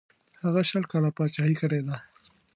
[0.43, 1.95] هغه شل کاله پاچهي کړې ده.